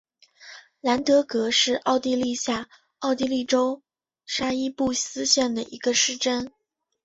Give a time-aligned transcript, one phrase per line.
[0.79, 2.67] 兰德格是奥地利下
[2.97, 3.83] 奥地利州
[4.25, 6.51] 沙伊布斯县的一个市镇。